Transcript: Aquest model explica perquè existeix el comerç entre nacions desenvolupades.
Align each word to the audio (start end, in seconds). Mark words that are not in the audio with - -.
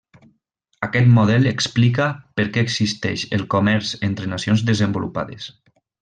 Aquest 0.87 1.09
model 1.17 1.49
explica 1.51 2.07
perquè 2.41 2.63
existeix 2.67 3.25
el 3.39 3.43
comerç 3.55 3.91
entre 4.11 4.31
nacions 4.35 4.65
desenvolupades. 4.71 5.51